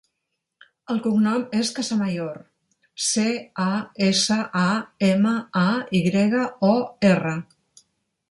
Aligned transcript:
El 0.93 0.99
cognom 1.07 1.41
és 1.57 1.69
Casamayor: 1.79 2.39
ce, 3.09 3.25
a, 3.65 3.69
essa, 4.07 4.39
a, 4.61 4.65
ema, 5.09 5.33
a, 5.61 5.65
i 5.99 6.01
grega, 6.07 6.43
o, 6.73 6.73
erra. 7.11 7.35